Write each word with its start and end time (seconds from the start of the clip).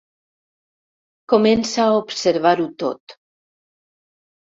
Comença 1.35 1.85
a 1.85 1.93
observar-ho 2.01 2.69
tot. 2.87 3.19